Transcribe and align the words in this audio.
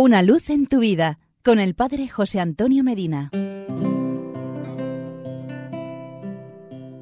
Una 0.00 0.22
luz 0.22 0.48
en 0.48 0.66
tu 0.66 0.78
vida 0.78 1.18
con 1.44 1.58
el 1.58 1.74
Padre 1.74 2.06
José 2.06 2.38
Antonio 2.38 2.84
Medina. 2.84 3.32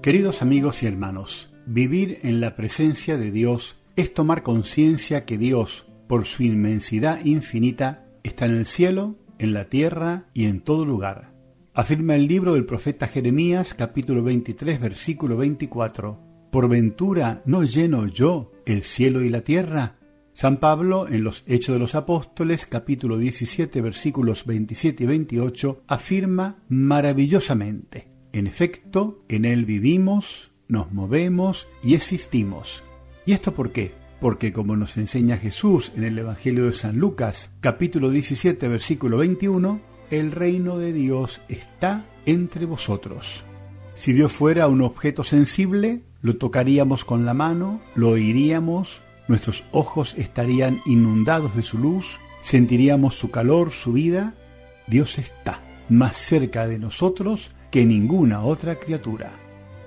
Queridos 0.00 0.40
amigos 0.40 0.82
y 0.82 0.86
hermanos, 0.86 1.52
vivir 1.66 2.18
en 2.22 2.40
la 2.40 2.56
presencia 2.56 3.18
de 3.18 3.30
Dios 3.30 3.76
es 3.96 4.14
tomar 4.14 4.42
conciencia 4.42 5.26
que 5.26 5.36
Dios, 5.36 5.86
por 6.06 6.24
su 6.24 6.44
inmensidad 6.44 7.22
infinita, 7.26 8.06
está 8.22 8.46
en 8.46 8.52
el 8.54 8.64
cielo, 8.64 9.16
en 9.38 9.52
la 9.52 9.66
tierra 9.66 10.24
y 10.32 10.46
en 10.46 10.62
todo 10.62 10.86
lugar. 10.86 11.34
Afirma 11.74 12.14
el 12.14 12.26
libro 12.26 12.54
del 12.54 12.64
profeta 12.64 13.06
Jeremías 13.06 13.74
capítulo 13.74 14.22
23 14.22 14.80
versículo 14.80 15.36
24. 15.36 16.18
¿Por 16.50 16.70
ventura 16.70 17.42
no 17.44 17.64
lleno 17.64 18.06
yo 18.06 18.50
el 18.64 18.82
cielo 18.82 19.22
y 19.22 19.28
la 19.28 19.42
tierra? 19.42 19.97
San 20.38 20.58
Pablo, 20.58 21.08
en 21.08 21.24
los 21.24 21.42
Hechos 21.48 21.72
de 21.72 21.80
los 21.80 21.96
Apóstoles, 21.96 22.64
capítulo 22.64 23.18
17, 23.18 23.80
versículos 23.80 24.46
27 24.46 25.02
y 25.02 25.06
28, 25.08 25.82
afirma 25.88 26.58
maravillosamente, 26.68 28.06
en 28.32 28.46
efecto, 28.46 29.24
en 29.26 29.44
Él 29.44 29.64
vivimos, 29.64 30.52
nos 30.68 30.92
movemos 30.92 31.66
y 31.82 31.94
existimos. 31.94 32.84
¿Y 33.26 33.32
esto 33.32 33.52
por 33.52 33.72
qué? 33.72 33.94
Porque 34.20 34.52
como 34.52 34.76
nos 34.76 34.96
enseña 34.96 35.38
Jesús 35.38 35.90
en 35.96 36.04
el 36.04 36.16
Evangelio 36.16 36.66
de 36.66 36.72
San 36.72 36.98
Lucas, 36.98 37.50
capítulo 37.58 38.08
17, 38.08 38.68
versículo 38.68 39.16
21, 39.16 39.80
el 40.12 40.30
reino 40.30 40.78
de 40.78 40.92
Dios 40.92 41.42
está 41.48 42.06
entre 42.26 42.64
vosotros. 42.64 43.42
Si 43.94 44.12
Dios 44.12 44.32
fuera 44.32 44.68
un 44.68 44.82
objeto 44.82 45.24
sensible, 45.24 46.02
lo 46.22 46.36
tocaríamos 46.36 47.04
con 47.04 47.26
la 47.26 47.34
mano, 47.34 47.80
lo 47.96 48.10
oiríamos, 48.10 49.02
nuestros 49.28 49.64
ojos 49.70 50.14
estarían 50.18 50.80
inundados 50.86 51.54
de 51.54 51.62
su 51.62 51.78
luz, 51.78 52.18
sentiríamos 52.40 53.14
su 53.14 53.30
calor, 53.30 53.70
su 53.70 53.92
vida. 53.92 54.34
Dios 54.86 55.18
está 55.18 55.62
más 55.88 56.16
cerca 56.16 56.66
de 56.66 56.78
nosotros 56.78 57.52
que 57.70 57.84
ninguna 57.84 58.42
otra 58.42 58.76
criatura. 58.76 59.32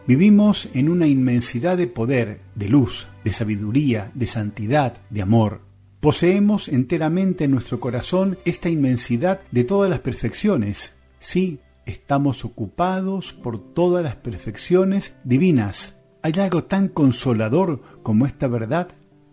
Vivimos 0.07 0.69
en 0.73 0.89
una 0.89 1.07
inmensidad 1.07 1.77
de 1.77 1.87
poder, 1.87 2.41
de 2.55 2.69
luz, 2.69 3.07
de 3.23 3.33
sabiduría, 3.33 4.11
de 4.13 4.27
santidad, 4.27 4.97
de 5.09 5.21
amor. 5.21 5.61
Poseemos 5.99 6.67
enteramente 6.67 7.43
en 7.43 7.51
nuestro 7.51 7.79
corazón 7.79 8.39
esta 8.43 8.69
inmensidad 8.69 9.41
de 9.51 9.63
todas 9.63 9.89
las 9.89 9.99
perfecciones. 9.99 10.95
Sí, 11.19 11.59
estamos 11.85 12.43
ocupados 12.43 13.33
por 13.33 13.59
todas 13.73 14.03
las 14.03 14.15
perfecciones 14.15 15.13
divinas. 15.23 15.95
¿Hay 16.23 16.33
algo 16.39 16.63
tan 16.63 16.87
consolador 16.87 17.81
como 18.03 18.25
esta 18.25 18.47
verdad? 18.47 18.89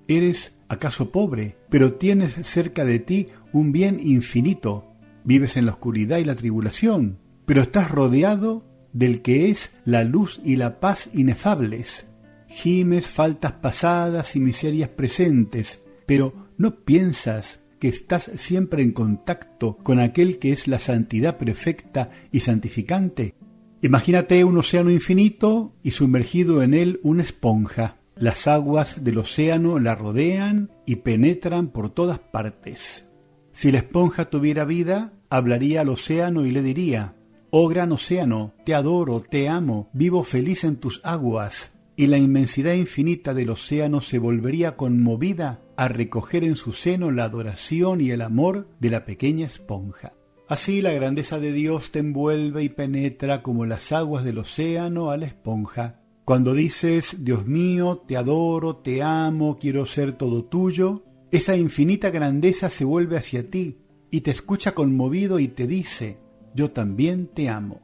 ¿Eres 0.08 0.54
acaso 0.68 1.12
pobre, 1.12 1.58
pero 1.68 1.92
tienes 1.92 2.32
cerca 2.46 2.86
de 2.86 2.98
ti 2.98 3.28
un 3.52 3.72
bien 3.72 4.00
infinito? 4.00 4.86
Vives 5.22 5.58
en 5.58 5.66
la 5.66 5.72
oscuridad 5.72 6.16
y 6.16 6.24
la 6.24 6.34
tribulación, 6.34 7.18
pero 7.44 7.60
estás 7.60 7.90
rodeado 7.90 8.64
del 8.94 9.20
que 9.20 9.50
es 9.50 9.70
la 9.84 10.04
luz 10.04 10.40
y 10.42 10.56
la 10.56 10.80
paz 10.80 11.10
inefables. 11.12 12.06
Gimes 12.48 13.06
faltas 13.06 13.52
pasadas 13.52 14.34
y 14.34 14.40
miserias 14.40 14.88
presentes, 14.88 15.84
pero 16.06 16.48
¿no 16.56 16.84
piensas 16.86 17.60
que 17.78 17.88
estás 17.88 18.30
siempre 18.36 18.82
en 18.82 18.92
contacto 18.92 19.76
con 19.82 20.00
aquel 20.00 20.38
que 20.38 20.52
es 20.52 20.68
la 20.68 20.78
santidad 20.78 21.36
perfecta 21.36 22.08
y 22.32 22.40
santificante? 22.40 23.34
Imagínate 23.82 24.42
un 24.42 24.56
océano 24.56 24.90
infinito 24.90 25.76
y 25.82 25.90
sumergido 25.90 26.62
en 26.62 26.72
él 26.72 26.98
una 27.02 27.22
esponja. 27.22 27.98
Las 28.20 28.48
aguas 28.48 29.04
del 29.04 29.18
océano 29.18 29.78
la 29.78 29.94
rodean 29.94 30.72
y 30.86 30.96
penetran 30.96 31.68
por 31.68 31.90
todas 31.90 32.18
partes. 32.18 33.06
Si 33.52 33.70
la 33.70 33.78
esponja 33.78 34.24
tuviera 34.24 34.64
vida, 34.64 35.12
hablaría 35.30 35.82
al 35.82 35.88
océano 35.88 36.44
y 36.44 36.50
le 36.50 36.62
diría, 36.62 37.14
Oh 37.50 37.68
gran 37.68 37.92
océano, 37.92 38.54
te 38.64 38.74
adoro, 38.74 39.20
te 39.20 39.48
amo, 39.48 39.88
vivo 39.92 40.24
feliz 40.24 40.64
en 40.64 40.76
tus 40.76 41.00
aguas. 41.04 41.72
Y 41.94 42.08
la 42.08 42.18
inmensidad 42.18 42.74
infinita 42.74 43.34
del 43.34 43.50
océano 43.50 44.00
se 44.00 44.18
volvería 44.18 44.76
conmovida 44.76 45.62
a 45.76 45.86
recoger 45.86 46.42
en 46.42 46.56
su 46.56 46.72
seno 46.72 47.12
la 47.12 47.24
adoración 47.24 48.00
y 48.00 48.10
el 48.10 48.22
amor 48.22 48.68
de 48.80 48.90
la 48.90 49.04
pequeña 49.04 49.46
esponja. 49.46 50.12
Así 50.48 50.82
la 50.82 50.92
grandeza 50.92 51.38
de 51.38 51.52
Dios 51.52 51.92
te 51.92 52.00
envuelve 52.00 52.64
y 52.64 52.68
penetra 52.68 53.42
como 53.42 53.64
las 53.64 53.92
aguas 53.92 54.24
del 54.24 54.38
océano 54.38 55.10
a 55.10 55.16
la 55.16 55.26
esponja, 55.26 56.00
cuando 56.28 56.52
dices, 56.52 57.24
Dios 57.24 57.46
mío, 57.46 58.04
te 58.06 58.18
adoro, 58.18 58.76
te 58.76 59.02
amo, 59.02 59.56
quiero 59.58 59.86
ser 59.86 60.12
todo 60.12 60.44
tuyo, 60.44 61.02
esa 61.30 61.56
infinita 61.56 62.10
grandeza 62.10 62.68
se 62.68 62.84
vuelve 62.84 63.16
hacia 63.16 63.48
ti 63.48 63.78
y 64.10 64.20
te 64.20 64.32
escucha 64.32 64.74
conmovido 64.74 65.38
y 65.38 65.48
te 65.48 65.66
dice, 65.66 66.18
yo 66.54 66.70
también 66.70 67.28
te 67.28 67.48
amo. 67.48 67.80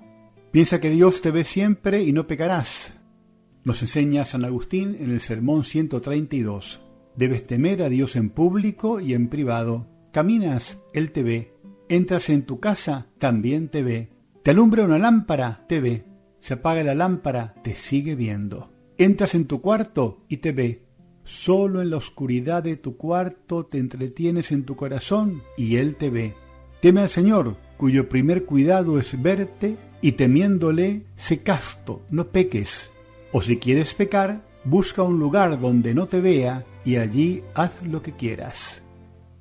Piensa 0.50 0.78
que 0.78 0.90
Dios 0.90 1.22
te 1.22 1.30
ve 1.30 1.44
siempre 1.44 2.02
y 2.02 2.12
no 2.12 2.26
pecarás. 2.26 2.92
Nos 3.64 3.80
enseña 3.80 4.26
San 4.26 4.44
Agustín 4.44 4.94
en 5.00 5.10
el 5.10 5.20
Sermón 5.20 5.64
132. 5.64 6.82
Debes 7.16 7.46
temer 7.46 7.82
a 7.82 7.88
Dios 7.88 8.14
en 8.14 8.28
público 8.28 9.00
y 9.00 9.14
en 9.14 9.30
privado. 9.30 9.86
Caminas, 10.12 10.82
Él 10.92 11.12
te 11.12 11.22
ve. 11.22 11.54
Entras 11.88 12.28
en 12.28 12.42
tu 12.42 12.60
casa, 12.60 13.06
también 13.16 13.70
te 13.70 13.82
ve. 13.82 14.10
Te 14.42 14.50
alumbra 14.50 14.84
una 14.84 14.98
lámpara, 14.98 15.64
te 15.66 15.80
ve 15.80 16.13
se 16.44 16.52
apaga 16.52 16.84
la 16.84 16.94
lámpara, 16.94 17.54
te 17.62 17.74
sigue 17.74 18.16
viendo. 18.16 18.70
Entras 18.98 19.34
en 19.34 19.46
tu 19.46 19.62
cuarto 19.62 20.26
y 20.28 20.36
te 20.36 20.52
ve. 20.52 20.82
Solo 21.24 21.80
en 21.80 21.88
la 21.88 21.96
oscuridad 21.96 22.62
de 22.62 22.76
tu 22.76 22.98
cuarto 22.98 23.64
te 23.64 23.78
entretienes 23.78 24.52
en 24.52 24.64
tu 24.64 24.76
corazón 24.76 25.42
y 25.56 25.76
Él 25.76 25.96
te 25.96 26.10
ve. 26.10 26.34
Teme 26.82 27.00
al 27.00 27.08
Señor, 27.08 27.56
cuyo 27.78 28.10
primer 28.10 28.44
cuidado 28.44 28.98
es 28.98 29.22
verte, 29.22 29.78
y 30.02 30.12
temiéndole, 30.12 31.06
sé 31.14 31.38
casto, 31.38 32.02
no 32.10 32.26
peques. 32.26 32.90
O 33.32 33.40
si 33.40 33.56
quieres 33.56 33.94
pecar, 33.94 34.44
busca 34.64 35.02
un 35.02 35.18
lugar 35.18 35.58
donde 35.58 35.94
no 35.94 36.06
te 36.06 36.20
vea 36.20 36.66
y 36.84 36.96
allí 36.96 37.42
haz 37.54 37.72
lo 37.84 38.02
que 38.02 38.12
quieras. 38.12 38.82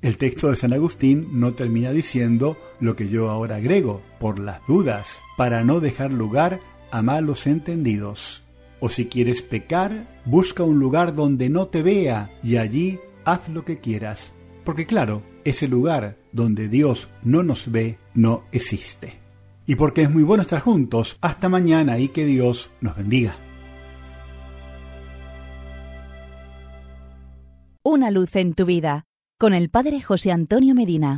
El 0.01 0.17
texto 0.17 0.49
de 0.49 0.55
San 0.55 0.71
Agustín 0.71 1.27
no 1.33 1.53
termina 1.53 1.91
diciendo 1.91 2.57
lo 2.79 2.95
que 2.95 3.09
yo 3.09 3.29
ahora 3.29 3.57
agrego, 3.57 4.01
por 4.21 4.39
las 4.39 4.65
dudas, 4.67 5.21
para 5.37 5.65
no 5.65 5.81
dejar 5.81 6.13
lugar 6.13 6.61
a 6.93 7.01
malos 7.01 7.47
entendidos. 7.47 8.43
O 8.79 8.87
si 8.87 9.07
quieres 9.07 9.41
pecar, 9.41 10.21
busca 10.25 10.61
un 10.61 10.77
lugar 10.79 11.15
donde 11.15 11.49
no 11.49 11.65
te 11.65 11.81
vea 11.81 12.29
y 12.43 12.57
allí 12.57 12.99
haz 13.25 13.49
lo 13.49 13.65
que 13.65 13.79
quieras. 13.79 14.31
Porque 14.63 14.85
claro, 14.85 15.23
ese 15.43 15.67
lugar 15.67 16.17
donde 16.31 16.69
Dios 16.69 17.09
no 17.23 17.41
nos 17.41 17.71
ve 17.71 17.97
no 18.13 18.43
existe. 18.51 19.15
Y 19.65 19.73
porque 19.75 20.03
es 20.03 20.11
muy 20.11 20.21
bueno 20.21 20.43
estar 20.43 20.61
juntos, 20.61 21.17
hasta 21.19 21.49
mañana 21.49 21.97
y 21.97 22.09
que 22.09 22.25
Dios 22.25 22.69
nos 22.79 22.95
bendiga. 22.95 23.37
Una 27.81 28.11
luz 28.11 28.35
en 28.35 28.53
tu 28.53 28.65
vida 28.65 29.05
con 29.39 29.55
el 29.55 29.71
Padre 29.71 29.99
José 29.99 30.31
Antonio 30.31 30.75
Medina. 30.75 31.11